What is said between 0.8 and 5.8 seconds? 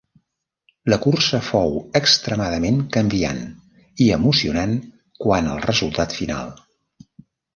La cursa fou extremadament canviant i emocionant quant al